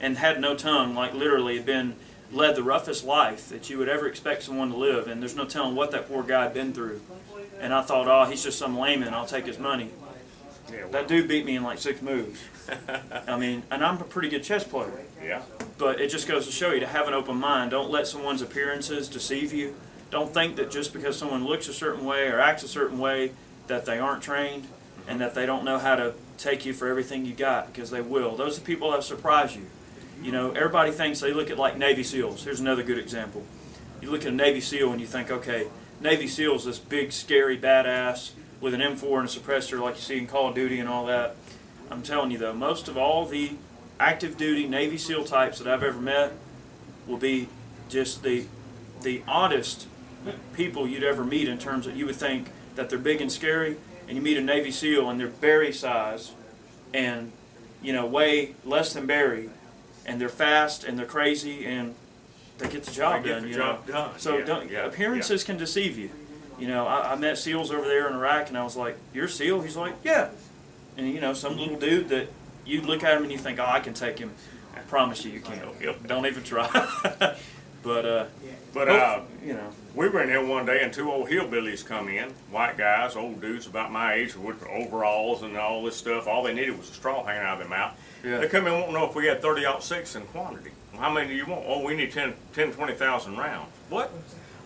and 0.00 0.18
had 0.18 0.40
no 0.40 0.54
tongue, 0.54 0.94
like 0.94 1.14
literally 1.14 1.56
had 1.56 1.66
been 1.66 1.96
led 2.32 2.56
the 2.56 2.62
roughest 2.62 3.04
life 3.04 3.48
that 3.48 3.70
you 3.70 3.78
would 3.78 3.88
ever 3.88 4.06
expect 4.06 4.42
someone 4.42 4.70
to 4.70 4.76
live, 4.76 5.06
and 5.06 5.22
there's 5.22 5.36
no 5.36 5.44
telling 5.44 5.74
what 5.74 5.90
that 5.92 6.08
poor 6.08 6.22
guy 6.22 6.44
had 6.44 6.54
been 6.54 6.72
through. 6.72 7.00
And 7.60 7.72
I 7.72 7.82
thought, 7.82 8.06
oh, 8.08 8.28
he's 8.28 8.42
just 8.42 8.58
some 8.58 8.78
layman. 8.78 9.14
I'll 9.14 9.26
take 9.26 9.46
his 9.46 9.58
money. 9.58 9.90
Yeah, 10.70 10.82
well, 10.82 10.88
That 10.90 11.08
dude 11.08 11.28
beat 11.28 11.44
me 11.44 11.56
in 11.56 11.62
like 11.62 11.78
six 11.78 12.02
moves. 12.02 12.40
I 13.26 13.38
mean, 13.38 13.62
and 13.70 13.84
I'm 13.84 14.00
a 14.00 14.04
pretty 14.04 14.28
good 14.28 14.42
chess 14.42 14.64
player. 14.64 14.90
yeah. 15.22 15.42
But 15.78 16.00
it 16.00 16.10
just 16.10 16.26
goes 16.26 16.46
to 16.46 16.52
show 16.52 16.72
you 16.72 16.80
to 16.80 16.86
have 16.86 17.06
an 17.06 17.14
open 17.14 17.36
mind. 17.36 17.70
Don't 17.70 17.90
let 17.90 18.06
someone's 18.06 18.42
appearances 18.42 19.08
deceive 19.08 19.52
you. 19.52 19.74
Don't 20.10 20.32
think 20.32 20.56
that 20.56 20.70
just 20.70 20.92
because 20.92 21.18
someone 21.18 21.44
looks 21.44 21.68
a 21.68 21.74
certain 21.74 22.04
way 22.04 22.28
or 22.28 22.40
acts 22.40 22.62
a 22.62 22.68
certain 22.68 22.98
way 22.98 23.32
that 23.66 23.84
they 23.84 23.98
aren't 23.98 24.22
trained 24.22 24.64
mm-hmm. 24.64 25.10
and 25.10 25.20
that 25.20 25.34
they 25.34 25.46
don't 25.46 25.64
know 25.64 25.78
how 25.78 25.96
to 25.96 26.14
take 26.38 26.64
you 26.64 26.72
for 26.72 26.88
everything 26.88 27.24
you 27.24 27.34
got 27.34 27.72
because 27.72 27.90
they 27.90 28.00
will. 28.00 28.36
Those 28.36 28.58
are 28.58 28.62
people 28.62 28.90
that 28.92 29.02
surprise 29.04 29.56
you. 29.56 29.66
You 30.22 30.32
know, 30.32 30.52
everybody 30.52 30.92
thinks 30.92 31.20
they 31.20 31.32
look 31.32 31.50
at 31.50 31.58
like 31.58 31.76
Navy 31.76 32.02
SEALs. 32.02 32.44
Here's 32.44 32.60
another 32.60 32.82
good 32.82 32.98
example. 32.98 33.44
You 34.00 34.10
look 34.10 34.22
at 34.22 34.28
a 34.28 34.34
Navy 34.34 34.60
SEAL 34.60 34.92
and 34.92 35.00
you 35.00 35.06
think, 35.06 35.30
okay, 35.30 35.68
Navy 36.00 36.26
SEAL's 36.26 36.64
this 36.64 36.78
big, 36.78 37.12
scary 37.12 37.58
badass 37.58 38.30
with 38.60 38.74
an 38.74 38.80
M4 38.80 39.20
and 39.20 39.28
a 39.28 39.30
suppressor 39.32 39.80
like 39.80 39.96
you 39.96 40.00
see 40.02 40.18
in 40.18 40.26
Call 40.26 40.48
of 40.48 40.54
Duty 40.54 40.78
and 40.78 40.88
all 40.88 41.06
that. 41.06 41.36
I'm 41.90 42.02
telling 42.02 42.30
you 42.30 42.38
though, 42.38 42.52
most 42.54 42.88
of 42.88 42.96
all 42.96 43.26
the 43.26 43.52
active 44.00 44.36
duty 44.36 44.66
Navy 44.66 44.98
SEAL 44.98 45.24
types 45.24 45.58
that 45.58 45.66
I've 45.72 45.82
ever 45.82 46.00
met 46.00 46.32
will 47.06 47.16
be 47.18 47.48
just 47.88 48.22
the 48.22 48.46
the 49.02 49.22
oddest 49.28 49.86
people 50.54 50.88
you'd 50.88 51.04
ever 51.04 51.24
meet 51.24 51.46
in 51.48 51.58
terms 51.58 51.86
of 51.86 51.96
you 51.96 52.06
would 52.06 52.16
think 52.16 52.50
that 52.74 52.90
they're 52.90 52.98
big 52.98 53.20
and 53.20 53.30
scary, 53.30 53.76
and 54.08 54.16
you 54.16 54.22
meet 54.22 54.36
a 54.36 54.40
Navy 54.40 54.70
SEAL 54.70 55.08
and 55.08 55.20
they're 55.20 55.28
Barry 55.28 55.72
size, 55.72 56.32
and 56.92 57.30
you 57.82 57.92
know 57.92 58.06
weigh 58.06 58.54
less 58.64 58.92
than 58.92 59.06
Barry, 59.06 59.50
and 60.04 60.20
they're 60.20 60.28
fast 60.28 60.82
and 60.82 60.98
they're 60.98 61.06
crazy 61.06 61.64
and 61.66 61.94
they 62.58 62.68
get 62.68 62.84
the 62.84 62.90
job 62.90 63.22
They 63.22 63.28
get 63.28 63.34
done. 63.34 63.42
the 63.42 63.48
you 63.50 63.54
job 63.54 63.86
know? 63.86 63.92
done. 63.92 64.18
So 64.18 64.38
Yeah, 64.38 64.44
don't, 64.44 64.70
yeah, 64.70 64.86
appearances 64.86 65.44
can 65.44 65.58
deceive 65.58 65.98
you. 65.98 66.10
You 66.58 66.68
know, 66.68 66.86
I, 66.86 67.12
I 67.12 67.16
met 67.16 67.38
SEALs 67.38 67.70
over 67.70 67.86
there 67.86 68.08
in 68.08 68.14
Iraq, 68.14 68.48
and 68.48 68.56
I 68.56 68.64
was 68.64 68.76
like, 68.76 68.96
"You're 69.12 69.28
SEAL?" 69.28 69.60
He's 69.62 69.76
like, 69.76 69.94
"Yeah." 70.04 70.28
And 70.96 71.08
you 71.12 71.20
know, 71.20 71.34
some 71.34 71.56
little 71.58 71.78
dude 71.78 72.08
that 72.08 72.28
you 72.64 72.80
look 72.82 73.04
at 73.04 73.16
him 73.16 73.22
and 73.24 73.32
you 73.32 73.38
think, 73.38 73.58
"Oh, 73.58 73.66
I 73.66 73.80
can 73.80 73.94
take 73.94 74.18
him." 74.18 74.32
I 74.74 74.80
promise 74.80 75.24
you, 75.24 75.32
you 75.32 75.40
can't. 75.40 75.62
Yep. 75.80 76.06
Don't 76.06 76.26
even 76.26 76.42
try. 76.42 76.66
but 77.82 78.04
uh, 78.04 78.26
But 78.74 78.88
uh, 78.88 79.20
you 79.44 79.54
know, 79.54 79.70
We 79.94 80.08
were 80.08 80.22
in 80.22 80.28
here 80.28 80.44
one 80.44 80.66
day 80.66 80.82
and 80.82 80.92
two 80.92 81.10
old 81.10 81.28
hillbillies 81.28 81.84
come 81.84 82.08
in, 82.08 82.30
white 82.50 82.76
guys, 82.76 83.16
old 83.16 83.40
dudes 83.40 83.66
about 83.66 83.90
my 83.90 84.14
age 84.14 84.36
with 84.36 84.62
overalls 84.66 85.42
and 85.42 85.56
all 85.56 85.82
this 85.82 85.96
stuff. 85.96 86.26
All 86.26 86.42
they 86.42 86.52
needed 86.52 86.76
was 86.78 86.90
a 86.90 86.92
straw 86.94 87.24
hanging 87.24 87.42
out 87.42 87.54
of 87.54 87.58
their 87.60 87.68
mouth. 87.68 87.98
Yeah. 88.24 88.38
They 88.38 88.48
come 88.48 88.66
in 88.66 88.86
to 88.86 88.92
know 88.92 89.08
if 89.08 89.14
we 89.14 89.26
had 89.26 89.40
30 89.40 89.64
aught 89.64 89.82
six 89.82 90.14
in 90.14 90.22
quantity. 90.26 90.70
How 90.98 91.10
many 91.12 91.28
do 91.28 91.34
you 91.34 91.46
want? 91.46 91.64
Oh, 91.66 91.84
we 91.84 91.94
need 91.94 92.12
10, 92.12 92.34
10 92.54 92.72
20,000 92.72 93.36
rounds. 93.36 93.68
What? 93.88 94.10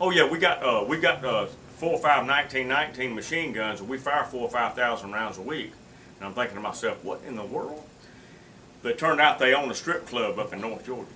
Oh 0.00 0.10
yeah, 0.10 0.28
we 0.28 0.38
got 0.38 0.62
uh, 0.62 0.84
we 0.88 0.96
got 0.98 1.24
uh, 1.24 1.46
four 1.80 1.94
or 1.94 1.98
five 1.98 2.26
1919 2.26 3.14
machine 3.14 3.52
guns 3.54 3.80
and 3.80 3.88
we 3.88 3.96
fire 3.96 4.24
four 4.24 4.42
or 4.42 4.50
5,000 4.50 5.12
rounds 5.12 5.38
a 5.38 5.42
week. 5.42 5.72
And 6.18 6.28
I'm 6.28 6.34
thinking 6.34 6.56
to 6.56 6.60
myself, 6.60 7.02
what 7.02 7.22
in 7.26 7.36
the 7.36 7.44
world? 7.44 7.82
But 8.82 8.92
it 8.92 8.98
turned 8.98 9.18
out 9.18 9.38
they 9.38 9.54
own 9.54 9.70
a 9.70 9.74
strip 9.74 10.06
club 10.06 10.38
up 10.38 10.52
in 10.52 10.60
North 10.60 10.84
Georgia. 10.84 11.08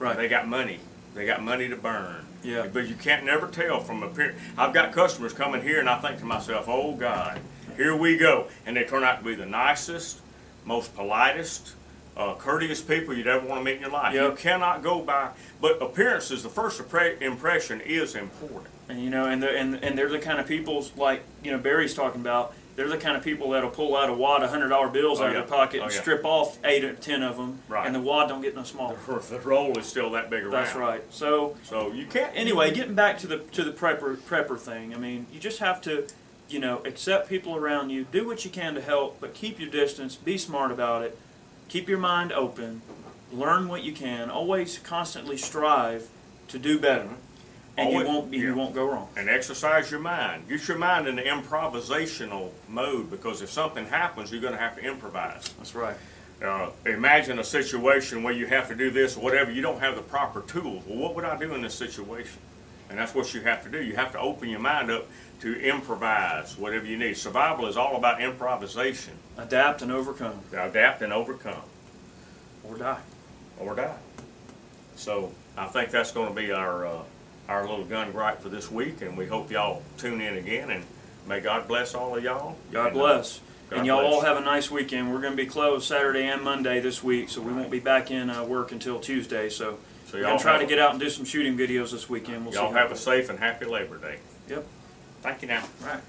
right? 0.00 0.16
They 0.16 0.26
got 0.26 0.48
money. 0.48 0.80
They 1.14 1.24
got 1.24 1.40
money 1.40 1.68
to 1.68 1.76
burn. 1.76 2.26
Yeah. 2.42 2.66
But 2.72 2.88
you 2.88 2.96
can't 2.96 3.24
never 3.24 3.46
tell 3.46 3.78
from 3.78 4.02
appear. 4.02 4.34
I've 4.58 4.74
got 4.74 4.92
customers 4.92 5.32
coming 5.32 5.62
here, 5.62 5.78
and 5.78 5.88
I 5.88 6.00
think 6.00 6.18
to 6.18 6.24
myself, 6.24 6.64
"Oh 6.68 6.94
God, 6.94 7.38
here 7.76 7.94
we 7.94 8.16
go," 8.16 8.48
and 8.66 8.76
they 8.76 8.84
turn 8.84 9.04
out 9.04 9.18
to 9.18 9.24
be 9.24 9.34
the 9.36 9.46
nicest, 9.46 10.20
most 10.64 10.96
politest, 10.96 11.74
uh, 12.16 12.34
courteous 12.34 12.80
people 12.80 13.14
you'd 13.14 13.26
ever 13.26 13.46
want 13.46 13.60
to 13.60 13.64
meet 13.64 13.76
in 13.76 13.82
your 13.82 13.90
life. 13.90 14.14
You 14.14 14.34
cannot 14.36 14.82
go 14.82 15.02
by. 15.02 15.30
But 15.60 15.80
appearances, 15.82 16.42
the 16.42 16.48
first 16.48 16.80
impression 17.20 17.80
is 17.82 18.14
important. 18.14 18.66
And 18.92 19.02
you 19.02 19.10
know, 19.10 19.24
and 19.26 19.42
they're, 19.42 19.56
and 19.56 19.82
and 19.82 19.96
they're 19.96 20.08
the 20.08 20.18
kind 20.18 20.38
of 20.38 20.46
people 20.46 20.84
like 20.96 21.22
you 21.42 21.50
know 21.50 21.58
Barry's 21.58 21.94
talking 21.94 22.20
about. 22.20 22.54
They're 22.74 22.88
the 22.88 22.96
kind 22.96 23.18
of 23.18 23.22
people 23.22 23.50
that'll 23.50 23.68
pull 23.68 23.94
out 23.94 24.08
a 24.08 24.14
wad 24.14 24.42
of 24.42 24.48
hundred 24.48 24.68
dollar 24.70 24.88
bills 24.88 25.20
Oh, 25.20 25.24
out 25.24 25.32
yeah. 25.32 25.40
of 25.40 25.48
their 25.48 25.58
pocket 25.58 25.80
Oh, 25.80 25.84
and 25.84 25.92
yeah. 25.94 26.00
strip 26.00 26.24
off 26.24 26.56
eight 26.64 26.84
or 26.84 26.94
ten 26.94 27.22
of 27.22 27.36
them, 27.36 27.58
Right. 27.68 27.84
and 27.86 27.94
the 27.94 28.00
wad 28.00 28.28
don't 28.30 28.40
get 28.40 28.56
no 28.56 28.62
smaller. 28.62 28.96
The 29.28 29.40
roll 29.40 29.76
is 29.78 29.84
still 29.84 30.10
that 30.12 30.30
big 30.30 30.42
around. 30.44 30.52
That's 30.52 30.74
right. 30.74 31.02
So 31.10 31.54
So 31.64 31.92
you 31.92 32.06
can't. 32.06 32.32
anyway, 32.34 32.72
getting 32.72 32.94
back 32.94 33.18
to 33.18 33.26
the 33.26 33.38
to 33.38 33.62
the 33.64 33.72
prepper 33.72 34.16
prepper 34.16 34.58
thing. 34.58 34.94
I 34.94 34.98
mean, 34.98 35.26
you 35.30 35.38
just 35.38 35.58
have 35.58 35.82
to, 35.82 36.06
you 36.48 36.60
know, 36.60 36.80
accept 36.86 37.28
people 37.28 37.56
around 37.56 37.90
you, 37.90 38.04
do 38.10 38.26
what 38.26 38.44
you 38.46 38.50
can 38.50 38.74
to 38.74 38.80
help, 38.80 39.20
but 39.20 39.34
keep 39.34 39.60
your 39.60 39.68
distance. 39.70 40.16
Be 40.16 40.38
smart 40.38 40.70
about 40.72 41.02
it. 41.02 41.18
Keep 41.68 41.90
your 41.90 41.98
mind 41.98 42.32
open. 42.32 42.80
Learn 43.30 43.68
what 43.68 43.82
you 43.82 43.92
can. 43.92 44.30
Always 44.30 44.78
constantly 44.78 45.36
strive 45.36 46.08
to 46.48 46.58
do 46.58 46.78
better, 46.78 47.08
and 47.78 47.88
Always- 47.88 48.06
you 48.06 48.12
won't 48.12 48.30
be, 48.30 48.36
yeah. 48.38 48.42
you 48.44 48.54
won't 48.54 48.74
go 48.74 48.86
wrong. 48.86 49.08
and 49.16 49.28
exercise 49.28 49.90
your 49.90 50.00
mind. 50.00 50.48
Get 50.48 50.68
your 50.68 50.78
mind 50.78 51.06
in 51.08 51.16
the 51.16 51.22
improvisational 51.22 52.50
mode 52.68 53.10
because 53.10 53.42
if 53.42 53.50
something 53.50 53.86
happens, 53.86 54.30
you're 54.30 54.40
going 54.42 54.52
to 54.54 54.58
have 54.58 54.76
to 54.76 54.82
improvise. 54.82 55.48
That's 55.58 55.74
right. 55.74 55.96
Uh, 56.44 56.70
imagine 56.86 57.38
a 57.38 57.44
situation 57.44 58.22
where 58.22 58.32
you 58.34 58.46
have 58.46 58.68
to 58.68 58.74
do 58.74 58.90
this 58.90 59.16
or 59.16 59.20
whatever, 59.22 59.50
you 59.52 59.62
don't 59.62 59.78
have 59.80 59.94
the 59.96 60.02
proper 60.02 60.42
tools. 60.42 60.82
Well, 60.86 60.98
what 60.98 61.14
would 61.14 61.24
I 61.24 61.38
do 61.38 61.54
in 61.54 61.62
this 61.62 61.74
situation? 61.74 62.40
And 62.90 62.98
that's 62.98 63.14
what 63.14 63.32
you 63.32 63.40
have 63.42 63.62
to 63.62 63.70
do. 63.70 63.80
You 63.82 63.94
have 63.96 64.12
to 64.12 64.18
open 64.18 64.48
your 64.50 64.58
mind 64.60 64.90
up 64.90 65.06
to 65.40 65.58
improvise 65.60 66.58
whatever 66.58 66.84
you 66.84 66.98
need. 66.98 67.16
Survival 67.16 67.66
is 67.66 67.76
all 67.76 67.96
about 67.96 68.20
improvisation, 68.20 69.14
Adapt 69.38 69.80
and 69.82 69.90
overcome, 69.90 70.40
adapt 70.52 71.00
and 71.00 71.12
overcome, 71.12 71.62
or 72.64 72.76
die. 72.76 73.00
or 73.58 73.74
die. 73.74 73.96
So 74.96 75.32
I 75.56 75.66
think 75.66 75.90
that's 75.90 76.10
gonna 76.12 76.34
be 76.34 76.52
our, 76.52 76.86
uh, 76.86 77.02
our 77.48 77.66
little 77.68 77.84
gun 77.84 78.12
gripe 78.12 78.40
for 78.40 78.48
this 78.48 78.70
week, 78.70 79.02
and 79.02 79.16
we 79.16 79.26
hope 79.26 79.50
y'all 79.50 79.82
tune 79.98 80.20
in 80.20 80.36
again, 80.36 80.70
and 80.70 80.84
may 81.28 81.40
God 81.40 81.68
bless 81.68 81.94
all 81.94 82.16
of 82.16 82.22
y'all. 82.24 82.56
God 82.70 82.88
And, 82.88 82.96
uh, 82.96 83.00
bless. 83.00 83.40
God 83.70 83.78
And 83.78 83.86
y'all 83.86 84.04
all 84.06 84.20
have 84.22 84.36
a 84.36 84.40
nice 84.40 84.70
weekend. 84.70 85.12
We're 85.12 85.20
gonna 85.20 85.36
be 85.36 85.46
closed 85.46 85.86
Saturday 85.86 86.24
and 86.24 86.42
Monday 86.42 86.80
this 86.80 87.02
week, 87.02 87.28
so 87.28 87.40
we 87.40 87.52
won't 87.52 87.70
be 87.70 87.80
back 87.80 88.10
in, 88.10 88.30
uh, 88.30 88.44
work 88.44 88.72
until 88.72 88.98
Tuesday, 89.00 89.48
so. 89.48 89.78
So 90.06 90.18
y'all 90.18 90.38
try 90.38 90.58
to 90.58 90.66
get 90.66 90.78
out 90.78 90.90
and 90.90 91.00
do 91.00 91.08
some 91.08 91.24
shooting 91.24 91.56
videos 91.56 91.90
this 91.90 92.06
weekend. 92.06 92.44
We'll 92.44 92.52
see. 92.52 92.58
Y'all 92.58 92.72
have 92.74 92.92
a 92.92 92.96
safe 92.96 93.30
and 93.30 93.38
happy 93.38 93.64
Labor 93.64 93.96
Day. 93.96 94.18
Yep, 94.46 94.66
Thank 95.22 95.40
you 95.40 95.48
now. 95.48 95.64
right. 95.82 96.02